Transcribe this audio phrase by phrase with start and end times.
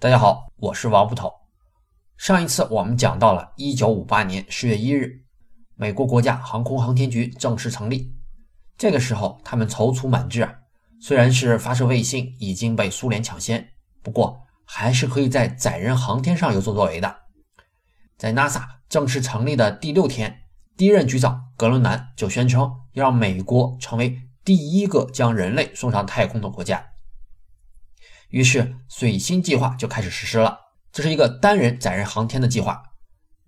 [0.00, 1.28] 大家好，我是王捕头。
[2.16, 5.24] 上一次我们讲到了1958年10月1日，
[5.74, 8.14] 美国国家航空航天局正式成立。
[8.76, 10.54] 这个时候，他们踌躇满志啊，
[11.00, 17.16] 虽然是发射卫星已经被苏联抢先，不过还是可以在载人航天上有所作为的。
[18.16, 20.42] 在 NASA 正式成立的第六天，
[20.76, 26.84] 第一任局长格伦南就宣称要让美国成为第一个将人类送上太空的国家。
[28.28, 30.58] 于是，水星计划就开始实施了。
[30.92, 32.82] 这是一个单人载人航天的计划。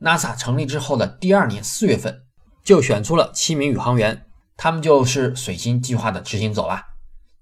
[0.01, 2.23] NASA 成立之后的第二年四月份，
[2.65, 6.83] 就选出了七名宇航员，他们就是水星计划的执行者了。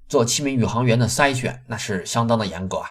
[0.08, 2.88] 做七名宇航员的筛选，那是相当的严格啊，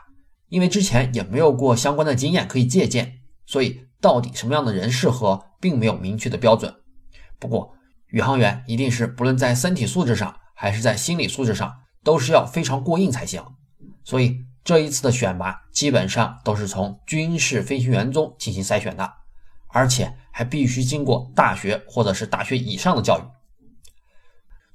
[0.48, 6.74] 因为之前也没有过相关的经验可以借鉴，所以到底什么样的人适合，并没有明确的标准。
[7.38, 7.74] 不过，
[8.08, 13.44] 宇航员一定是不论在身体素质上，还是在心理素质上，都是要非常过硬才行。
[14.08, 14.48] 所以。
[14.68, 19.14] 这一次的选拔基本上都是从军事飞行员中进行筛选的，
[19.70, 23.24] 而且还必须经过大学或者是大学以上的教育。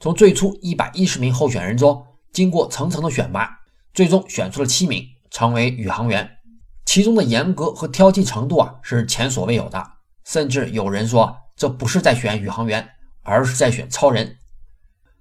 [0.01, 3.51] 从最初一百一十名候选人中，经过层层的选拔，
[3.93, 6.39] 最终选出了七名成为宇航员。
[6.87, 9.87] 其中的严格和挑剔程度啊是前所未有的，
[10.25, 12.89] 甚至有人说这不是在选宇航员，
[13.25, 14.39] 而是在选超人。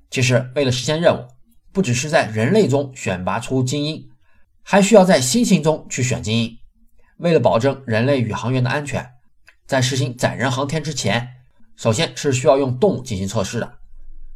[0.10, 1.28] 其实为了实现任务，
[1.72, 4.08] 不只是在人类中选拔出精英。
[4.64, 6.58] 还需要在猩猩中去选精英。
[7.18, 9.10] 为了保证人类宇航员的安全，
[9.66, 11.28] 在实行载人航天之前，
[11.76, 13.80] 首先是需要用动物进行测试的。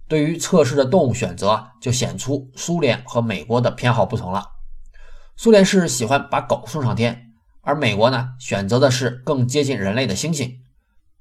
[0.08, 4.44] 对于测试的动物选择，就显出苏联和美国的偏好不同了。
[5.36, 10.56] 苏联是喜欢把狗送上天，而美国呢，选择的是更接近人类的猩猩。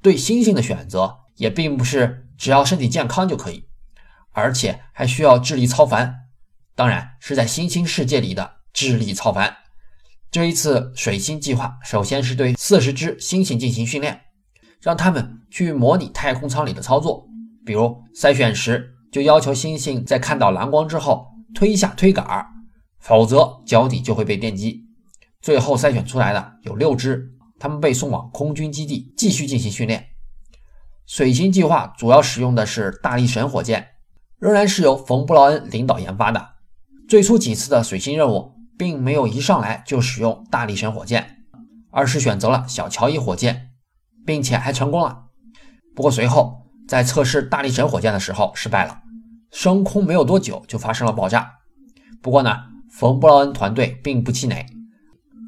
[0.03, 3.69] 对猩猩的选择也并不是只要身体健康就可以，
[4.35, 6.15] 而且还需要智力超凡，
[6.75, 8.57] 当然是在新兴世界里的。
[8.75, 9.57] 智力超凡。
[10.33, 14.21] 这一次水星计划，首先是对四十只猩猩进行训练，
[14.83, 17.25] 让他们去模拟太空舱里的操作。
[17.65, 21.25] 比如筛选时，就要求猩猩在看到蓝光之后
[21.55, 22.27] 推下推杆，
[22.99, 24.83] 否则脚底就会被电击。
[25.41, 27.31] 最后筛选出来的有六只，
[27.61, 30.05] 他们被送往空军基地继续进行训练。
[31.07, 33.87] 水星计划主要使用的是大力神火箭，
[34.45, 36.51] 仍然是由冯布劳恩领导研发的。
[37.09, 38.53] 最初几次的水星任务。
[38.77, 41.37] 并没有一上来就使用大力神火箭，
[41.93, 43.71] 而是选择了小乔伊火箭，
[44.27, 45.27] 并且还成功了。
[45.95, 49.01] 不过随后在测试大力神火箭的时候失败了，
[49.53, 51.49] 升空没有多久就发生了爆炸。
[52.21, 54.67] 不过呢，冯布劳恩团队并不气馁，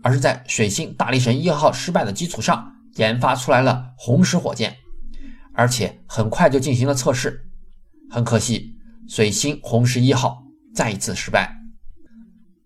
[0.04, 4.76] 而是在水星大力神一号失败的基础上研发出来了红石火箭，
[5.52, 7.42] 而且很快就进行了测试。
[8.08, 8.75] 很可惜，
[9.08, 10.42] 水星红十一号
[10.74, 11.50] 再一次失败。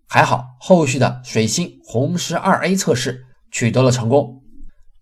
[0.07, 4.41] 还好，后续的水星红十二 A 测试取得了成功。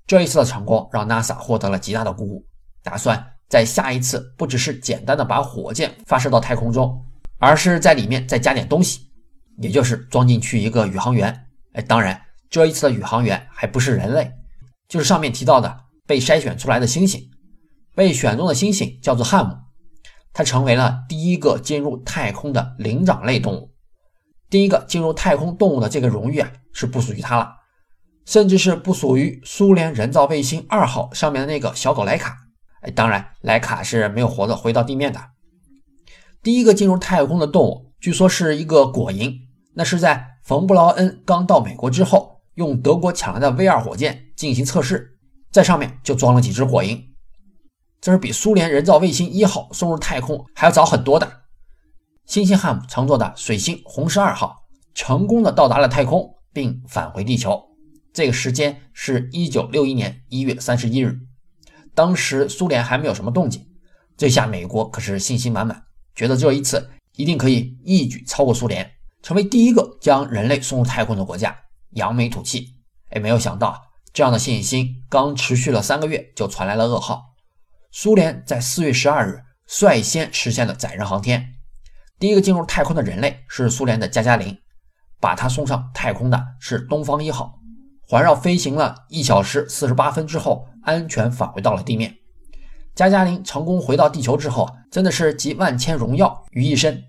[0.05, 2.45] 这一次的成功让 NASA 获得了极大的鼓舞，
[2.83, 6.99] 打算在下一次不只是简单的把火箭发射到太空中，
[7.37, 9.09] 而是在里面再加点东西，
[9.57, 11.45] 也就是装进去一个宇航员。
[11.73, 12.19] 哎，当然，
[12.49, 14.31] 这一次的宇航员还不是人类，
[14.87, 17.23] 就是上面提到的被筛选出来的猩猩。
[17.95, 19.55] 被选中的猩猩叫做汉姆，
[20.33, 23.71] 它成为了第一个进入太空的灵长类动物。
[24.49, 27.51] 第一个进入太空动物的这个荣誉啊，是不属于它了，
[28.25, 32.37] 甚至是不属于苏联人造卫星二号上面的那个小狗莱卡。
[32.81, 35.19] 哎，当然，莱卡是没有活着回到地面的。
[36.41, 39.35] 第一个进入太空的动物，据说是一个果蝇，
[39.73, 45.19] 那是在冯布劳恩刚到美国之后，用德国抢来的 V 二火箭进行测试，
[45.51, 47.08] 在上面就装了几只果蝇。
[48.01, 51.41] 这是比苏联人造卫星一号送入太空还要早很多的。
[52.25, 54.55] 星星汉姆乘坐的水星红石二号
[54.93, 57.61] 成功的到达了太空，并返回地球。
[58.13, 61.17] 这个时间是一九六一年一月三十一日。
[61.93, 63.67] 当时苏联还没有什么动静，
[64.15, 65.83] 这下美国可是信心满满，
[66.15, 68.89] 觉得这一次一定可以一举超过苏联，
[69.21, 71.55] 成为第一个将人类送入太空的国家，
[71.91, 72.75] 扬眉吐气。
[73.09, 73.79] 哎，没有想到
[74.13, 77.28] 这样的信心刚持续了三个月，就传来了噩耗。
[77.91, 81.55] 苏联在四月十二日率先实现了载人航天。
[82.19, 84.55] 第一个进入太空的人类是苏联的加加林，
[85.19, 87.59] 把他送上太空的是东方一号，
[88.07, 92.15] 环绕飞行了一小时四十八分之后，安全返回到了地面。
[92.93, 97.03] 加加林成功回到地球之后，真的是集万千荣耀于一身，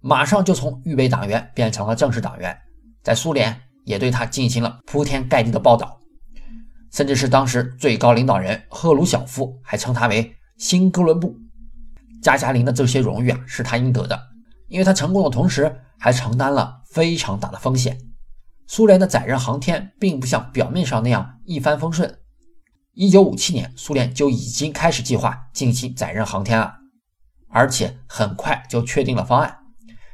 [0.00, 2.58] 马上就从预备党员变成了正式党员，
[3.04, 5.99] 在苏联也对他进行了铺天盖地的报道，
[6.90, 11.36] 甚至是当时最高领导人赫鲁晓夫还称他为新哥伦布。
[12.22, 14.20] 加加林的这些荣誉啊，是他应得的。
[14.68, 17.98] 因为他成功的同时，还承担了非常大的风险。
[18.66, 22.18] 苏联的载人航天并不像表面上那样一帆风顺。
[22.92, 26.74] 一九五七年，苏联就已经开始计划进行载人航天了，
[27.48, 29.56] 而且很快就确定了方案。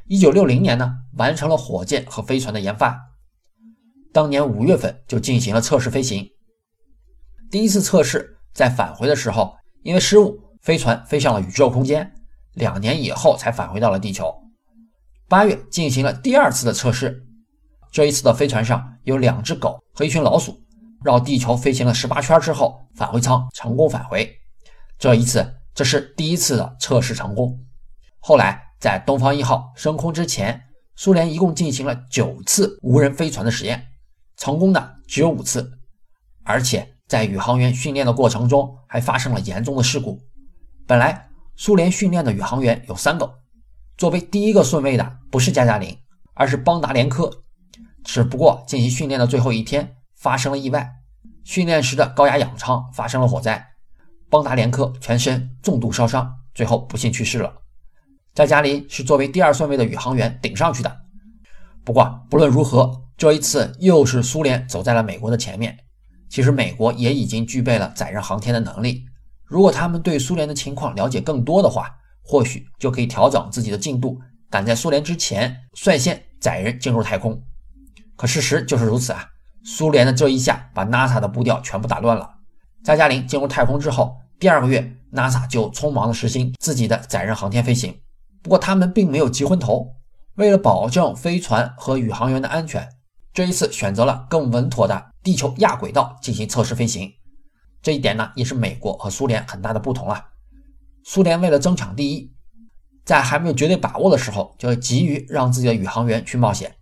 [0.07, 2.99] 一九六零年呢，完成了火箭和飞船的研发。
[4.13, 6.27] 当年五月份就进行了测试飞行。
[7.49, 12.11] 第一次测试在返回的时候，因为失误，飞船飞向了宇宙空间，
[12.53, 14.33] 两年以后才返回到了地球。
[15.29, 17.23] 八月进行了第二次的测试。
[17.89, 20.59] 这一次的飞船上有两只狗和一群老鼠，
[21.03, 24.29] 绕地球飞行了十八圈之后，返回舱成功返回。
[24.99, 27.57] 这一次，这是第一次的测试成功。
[28.19, 30.61] 后来，在东方一号升空之前，
[30.97, 33.87] 苏联一共进行了九次无人飞船的实验，
[34.35, 35.71] 成功的只有五次。
[36.43, 40.19] 而且在宇航员训练的过程中，还发生了严重的事故。
[40.85, 43.39] 本来苏联训练的宇航员有三个，
[43.97, 45.97] 作为第一个顺位的不是加加林，
[46.33, 47.31] 而是邦达连科。
[48.03, 50.89] 只不过进行训练的最后一天发生了意外，
[51.43, 53.65] 训练时的高压氧舱发生了火灾，
[54.29, 57.53] 邦达连科全身重度烧伤，最后不幸去世了。
[58.33, 61.01] 加加林是作为第二顺位的宇航员顶上去的。
[61.83, 65.77] 不过不论如何，这一次又是苏联走在了美国的前面。
[66.29, 69.05] 其实美国也已经具备了载人航天的能力，
[69.45, 71.89] 如果他们对苏联的情况了解更多的话，
[72.21, 74.19] 或许就可以调整自己的进度，
[74.49, 77.41] 赶在苏联之前率先载人进入太空。
[78.15, 79.25] 可事实就是如此啊！
[79.63, 82.29] 苏联的这一下把 NASA 的步调全部打乱了。
[82.83, 87.95] 加加林进入太空之后，第二个月，NASA 就匆忙的实行自己的载人航天飞行。
[88.41, 89.87] 不过他们并没有急昏头，
[90.35, 92.87] 为了保证飞船和宇航员的安全，
[93.37, 97.13] 这一次选择了更稳妥的地球亚轨道进行测试飞行。
[97.83, 100.25] 这一点呢，也是美国和苏联很大的不同啊。
[101.03, 102.33] 苏联为了争抢第一，
[103.05, 106.77] 在还没有绝对把握的时候，就急于让自己的宇航员去冒险。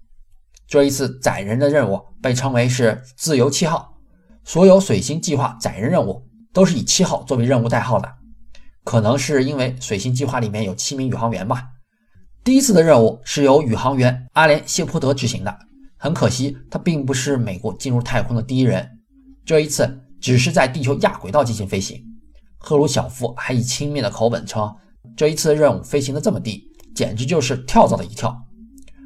[0.65, 3.97] 这一次载人的任务被称为是“自由七号”，
[4.45, 8.09] 所有水星计划载人任务都是以七号作为任务代号的。
[8.85, 11.65] 可能是因为水星计划里面有七名宇航员吧。
[12.45, 15.59] 第一次的任务是由宇航员阿连谢泼德执行的，
[16.05, 18.87] 很可惜他并不是美国进入太空的第一人。
[19.43, 21.99] 这一次只是在地球亚轨道进行飞行。
[22.59, 24.71] 赫鲁晓夫还以轻蔑的口吻称
[25.17, 26.63] ：“这一次的任务飞行的这么低，
[26.93, 28.39] 简直就是跳蚤的一跳。”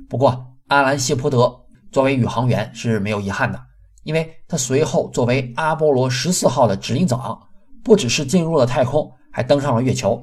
[0.10, 0.46] 不过。
[0.68, 1.51] 阿兰谢泼德
[1.92, 3.60] 作为宇航员是没有遗憾的，
[4.04, 7.40] 因为他随后作为阿波罗十四号的指令长，
[7.84, 10.22] 不只是进入了太空，还登上了月球。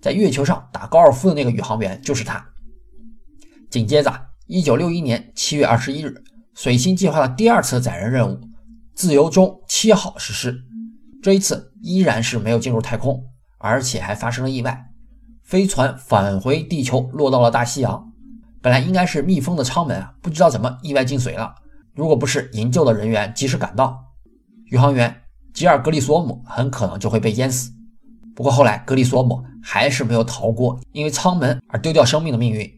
[0.00, 2.42] 在月球上打高尔夫的那个宇航员就是他。
[3.70, 4.10] 紧接着，
[4.52, 6.22] 一九六一年七月二十一日，
[6.52, 8.38] 水星计划的第二次载人任务
[8.92, 10.62] “自由钟七号”实施。
[11.22, 13.24] 这一次依然是没有进入太空，
[13.56, 14.90] 而且还发生了意外，
[15.42, 18.12] 飞船返回地球，落到了大西洋。
[18.60, 21.54] 本来应该是密封的舱门啊，不知道怎么意外进水了。
[21.94, 23.98] 如果不是营救的人员及时赶到，
[24.66, 25.16] 宇航员
[25.54, 27.70] 吉尔格里索姆很可能就会被淹死。
[28.36, 32.70] 不过后来格里索姆还是没有逃过因为舱门而丢掉生命的命运。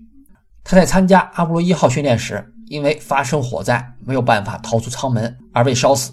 [0.64, 6.12] 他在参加阿波罗一号训练时，因为发生火灾没有办法逃出舱门而被烧死。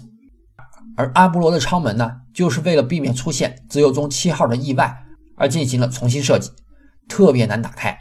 [0.94, 4.94] 而阿波罗的舱门呢，就是为了避免出现自由中七号的意外
[5.38, 6.50] 而进行了重新设计，
[7.08, 7.96] 特别难打开。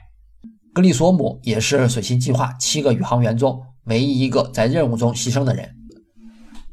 [0.74, 5.74] 格里索姆也是水星计划七个宇航员中唯一一个在任务中牺牲的人。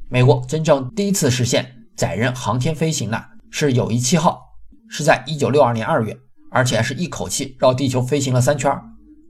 [0.08, 4.40] 美国真正第一次实现载人航天飞行的是友谊七号，
[4.88, 6.16] 是在一九六二年二月，
[6.50, 8.72] 而且还是一口气绕地球飞行了三圈。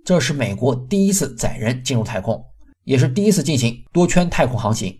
[0.08, 2.42] 这是美国第一次载人进入太空，
[2.84, 4.98] 也是第一次进行多圈太空航行。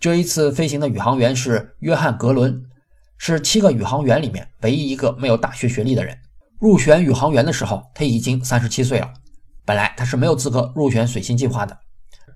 [0.00, 2.62] 这一次飞行的宇航员是约翰·格伦，
[3.18, 6.16] 是七个宇航员里面唯一一个没有大学学历的人。
[6.58, 9.12] 入选宇航员的时候，他已经三十七岁了。
[9.66, 11.78] 本来他是没有资格入选水星计划的，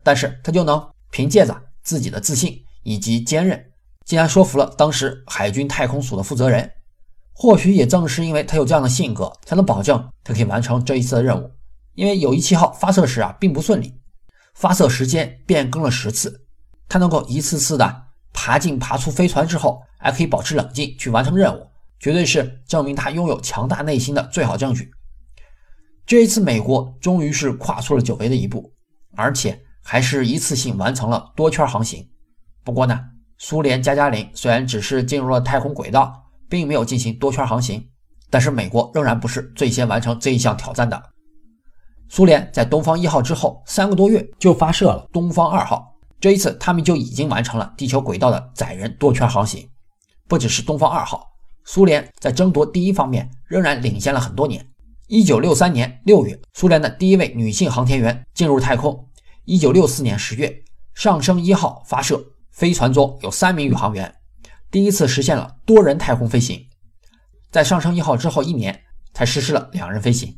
[0.02, 3.58] 但是他就能凭借着自己的自信以及坚韧，
[4.04, 6.70] 竟然说服了当时海军太空署的负责人。
[7.32, 11.50] 或许也正是因为他有这样的性格，才能保证他可以完成这一次的任务。
[11.96, 13.92] 因为友谊七号发射时啊并不顺利，
[14.54, 16.42] 发射时间变更了十次，
[16.88, 21.66] 他能够一次次的爬进爬出飞船之后，还可以保持冷静去完成任务。
[21.98, 24.90] 绝对是证明他拥有强大内心的最好证据。
[26.04, 28.70] 这一次，美国终于是跨出了久违的一步，
[29.16, 32.06] 而且还是一次性完成了多圈航行。
[32.62, 33.00] 不过呢，
[33.38, 37.82] 苏联加加林虽然只是进入了太空轨道，并没有进行多圈航行，
[38.28, 41.02] 但是美国仍然不是最先完成这一项挑战的。
[42.08, 49.68] 苏联在东方一号之后三个多月就发射了东方二号，这一次他们就已经完成了地球轨道的载人多圈航行。
[50.28, 51.26] 不只是东方二号。
[51.64, 54.64] 苏联在争夺第一方面仍然领先了很多年。
[55.08, 58.92] 一九六三年六月，苏联的第一位女性航天员进入太空；
[59.44, 60.52] 一九六四年十月，
[60.94, 64.14] 上升一号发射，飞船中有三名宇航员，
[64.70, 66.64] 第一次实现了多人太空飞行。
[67.50, 68.80] 在上升一号之后一年，
[69.12, 70.36] 才实施了两人飞行。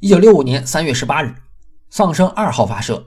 [0.00, 1.34] 一九六五年三月十八日，
[1.88, 3.02] 上升二号发射，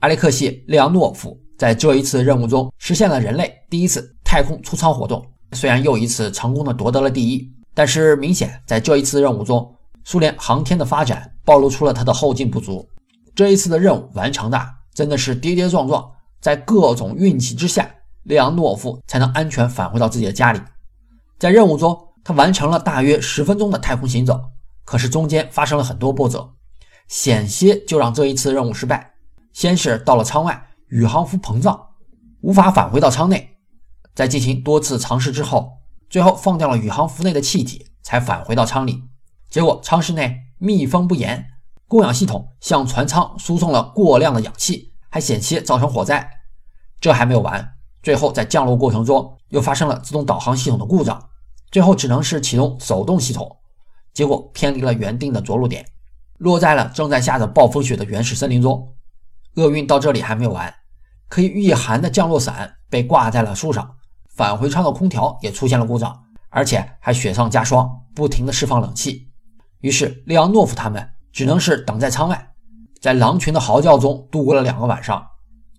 [0.00, 5.24] 阿列克谢·列昂诺夫在这一次任务中实现了人类第一次太空出舱活动。
[5.52, 9.72] 虽然又一次成功的夺得了第一，但是明显在这一次任务中，
[10.02, 12.88] 苏联航天的发展暴露出了它的后劲不足。
[13.34, 14.60] 这一次的任务完成的
[14.92, 16.04] 真的是跌跌撞撞，
[16.40, 17.88] 在各种运气之下，
[18.24, 20.60] 列昂诺夫才能安全返回到自己的家里。
[21.38, 24.40] 在任务中，他完成了大约十分钟的太空行走，
[24.84, 26.54] 可是中间发生了很多波折，
[27.08, 29.14] 险些就让这一次任务失败。
[29.52, 31.88] 先是到了舱外，宇航服膨胀，
[32.40, 33.56] 无法返回到舱内。
[34.14, 35.70] 在进行多次尝试之后，
[36.10, 39.02] 最后放掉了宇航服内的气体，才返回到舱里。
[39.50, 41.46] 结果舱室内密封不严，
[41.86, 46.28] 供氧系统向船舱输送了过量的氧气，还险些造成火灾。
[47.00, 51.30] 这还没有完，最后在降落过程中又发生了自动导航系统的故障，
[51.70, 53.58] 最后只能是启动手动系统，
[54.12, 55.86] 结果偏离了原定的着陆点，
[56.38, 58.94] 落在了正在下着暴风雪的原始森林中。
[59.54, 60.74] 厄运到这里还没有完，
[61.28, 63.96] 可以御寒的降落伞被挂在了树上。
[64.34, 69.28] 返回舱的空调也出现了故障，而且还雪上加霜，不停地释放冷气。
[69.80, 72.52] 于是，列昂诺夫他们只能是等在舱外，
[73.00, 75.22] 在狼群的嚎叫中度过了两个晚上。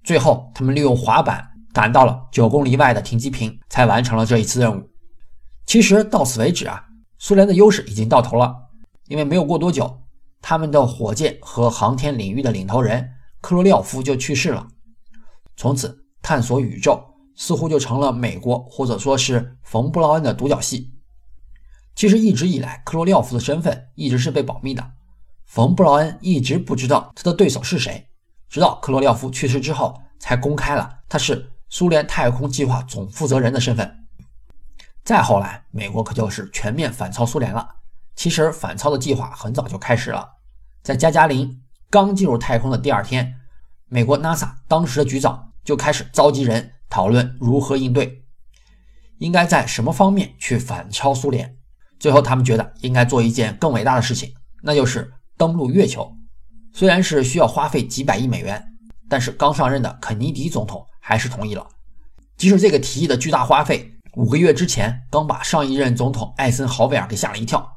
[0.03, 4.87] 最后，他们利用滑板赶到了九公里外的停机坪，才完成了这一次任务。
[5.65, 6.85] 其实到此为止啊，
[7.25, 8.53] 苏联的优势已经到头了，
[9.07, 10.01] 因为没有过多久，
[10.41, 14.67] 他们的火箭和航天领域的领头人克罗廖夫就去世了。
[15.55, 17.01] 从此，探索宇宙。
[17.35, 20.91] 似乎就成了美国或者说是冯布劳恩的独角戏。
[21.95, 24.91] 其实一直以来，克罗廖夫的身份一直是被保密的，
[25.45, 28.05] 冯布劳恩一直不知道他的对手是谁，
[28.49, 34.02] 直到克罗廖夫去世之后，才公开了他是苏联太空计划总负责人的身份。
[35.03, 37.67] 再后来，美国可就是全面反超苏联了。
[38.15, 40.27] 其实反超的计划很早就开始了，
[40.81, 43.35] 在加加林刚进入太空的第二天，
[43.87, 46.71] 美国 NASA 当时的局长就开始召集人。
[46.89, 48.23] 讨论如何应对，
[49.17, 51.57] 应该在什么方面去反超苏联。
[51.99, 54.31] 最后，他们觉得应该做一件更伟大的事情，
[54.61, 56.15] 那就是登陆月球。
[56.71, 58.63] 虽然是需要花费几百亿美元，
[59.09, 61.67] 但是刚上任的肯尼迪总统还是同意了。
[62.37, 67.67] 即使这个提议的巨大花费，五个月之前刚把上一任总统艾森豪威尔给吓了一跳。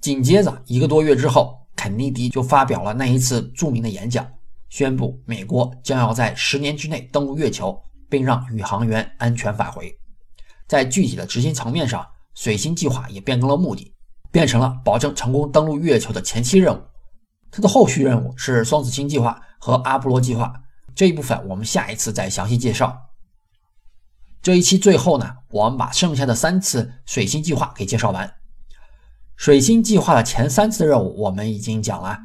[0.00, 4.26] 紧接着一个多月之后，肯尼迪就发表了那一次著名的演讲，
[4.68, 7.82] 宣布美国将要在十年之内登陆月球。
[8.08, 9.92] 并让宇航员安全返回。
[10.68, 13.92] 在具体的执行层面上，水星计划也变更了目的，
[14.30, 16.80] 变成了保证成功登陆月球的前期任务。
[17.50, 20.52] 它的后续任务是双子星计划和阿波罗计划。
[20.94, 22.96] 这一部分我们下一次再详细介绍。
[24.46, 28.32] 这一期最后呢，我们把剩下的三次水星计划给介绍完。
[29.34, 32.16] 水星计划的前三次任务我们已经讲了，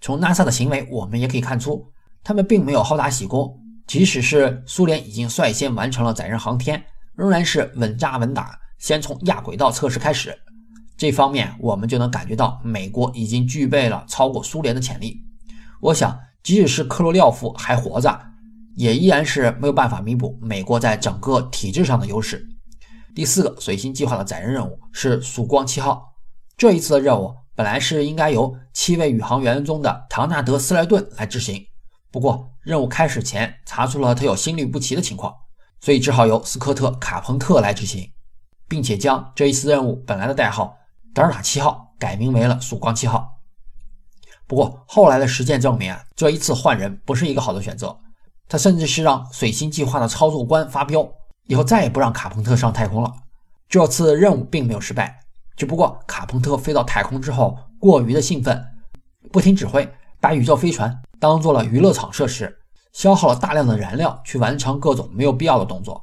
[0.00, 1.92] 从 NASA 的行为我们也可以看出，
[2.24, 3.56] 他们并没有好大喜功。
[3.86, 10.36] 即使是苏联已经率先完成了载人航天，仍然是稳扎稳打，先从亚轨道测试开始。
[10.96, 15.22] 这方面我们就能感觉到美国已经具备了超过苏联的潜力。
[15.80, 18.27] 我想，即使是克罗廖夫还活着，
[18.78, 22.46] 也依然是没有办法弥补美国在整个体制上的优势。
[23.12, 26.14] 第四个水星计划的载人任务是曙光七号。
[26.56, 31.60] 这一次的任务本来是应该由七位宇航员中的唐纳德·斯莱顿来执行。
[32.12, 35.34] 不过，任务开始前查出了他有心律不齐的情况，
[35.80, 38.08] 所以只好由斯科特·卡彭特来执行，
[38.68, 40.78] 并且将这一次任务本来的代号
[41.12, 43.40] “德尔塔七号”改名为了“曙光七号”。
[44.46, 47.98] 不过，后来的实践证明啊，这一次换人不是一个好的选择。
[48.48, 51.06] 他甚至是让水星计划的操作官发飙，
[51.46, 53.12] 以后再也不让卡彭特上太空了。
[53.68, 55.20] 这次任务并没有失败，
[55.54, 58.64] 只不过卡彭特飞到太空之后过于的兴奋，
[59.30, 59.86] 不听指挥，
[60.18, 60.98] 把宇宙飞船。
[61.20, 62.56] 当做了娱乐场设施，
[62.92, 66.02] 消耗了大量的燃料去完成各种没有必要的动作，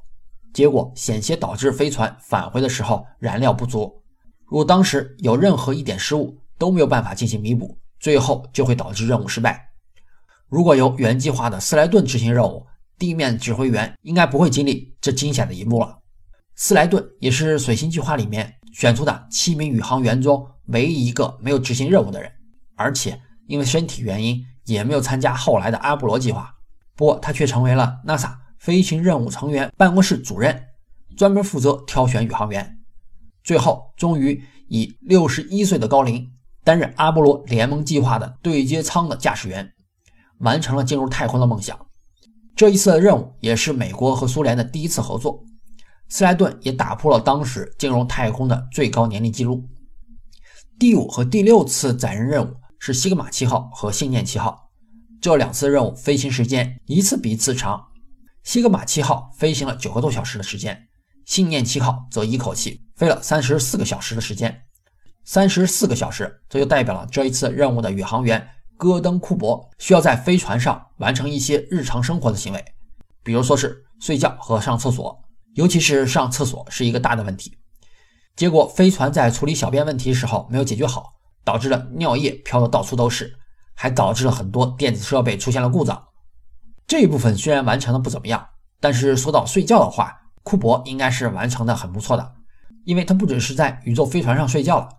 [0.53, 4.03] 结果险些导致飞船返回的时候燃料不足。
[4.45, 9.69] 如果当时有任何一点失误，都没有办法进行弥补，最后就会导致任务失败。
[10.49, 12.65] 如果由原计划的斯莱顿执行任务，
[12.97, 15.97] 地面指挥员应该不会经历这惊险的一幕了。
[16.55, 22.31] 斯莱顿也是水星计划里面选出的七名宇航员中唯一一个没有执行任务的人，
[22.75, 24.45] 而且因为身体原因。
[24.67, 26.51] 也没有参加后来的阿波罗计划，
[26.95, 30.59] 不过他却成为了 NASA 飞行任务成员办公室主任，
[31.15, 32.75] 专门负责挑选宇航员。
[33.43, 36.27] 最后，终于以六十一岁的高龄
[36.63, 39.71] 担任阿波罗联盟计划的对接舱的驾驶员，
[40.39, 41.77] 完成了进入太空的梦想。
[42.55, 45.43] 这一次的任务也是美国和苏联的第一次合作。
[46.07, 49.67] 斯莱顿也打破了当时进入太空的最高年龄记录。
[50.77, 54.69] 第五和第六次载人任务是西格玛七号和信念七号，
[55.19, 57.87] 这两次任务飞行时间一次比一次长。
[58.43, 60.87] 西格玛七号飞行了九个多小时的时间，
[61.25, 64.61] 信念七号则一口气飞了三十四个小时的时间。
[65.23, 72.63] 三十四个小时，这就代表了这一次任务的宇航员戈登·库珀需要在飞船上完成一些日常生活的行为，
[73.23, 75.17] 比如说是睡觉和上厕所。
[75.53, 77.57] 尤其是上厕所是一个大的问题，
[78.35, 81.13] 结果飞船在处理小便问题的时候没有解决好，
[81.45, 83.33] 导致了尿液飘得到处都是，
[83.73, 86.03] 还导致了很多电子设备出现了故障。
[86.85, 88.45] 这一部分虽然完成的不怎么样，
[88.81, 90.13] 但是说到睡觉的话，
[90.43, 92.33] 库珀应该是完成的很不错的，
[92.83, 94.89] 因为他不只是在宇宙飞船上睡觉了，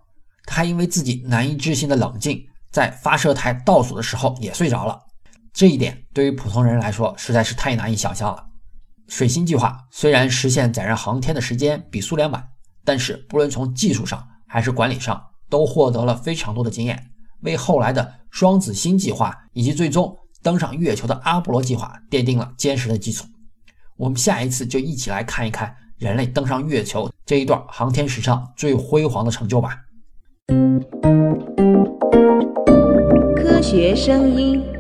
[0.47, 2.43] 他还因为自己难以置信的冷静，
[2.77, 5.01] 在发射台倒数的时候也睡着了。
[5.55, 8.45] 这一点对于普通人来说实在是太难以想象了。
[9.09, 12.47] 水星计划虽然实现载人航天的时间比苏联晚，
[12.85, 15.19] 但是不论从技术上还是管理上，
[15.49, 17.03] 都获得了非常多的经验，
[17.41, 23.25] 为后来的双子星计划以及最终登上月球的阿波罗计划奠定了坚实的基础。
[23.97, 29.79] 我们下一次就一起来看一看人类登上月球这一段航天史上最辉煌的成就吧。
[33.69, 34.76] 学声音。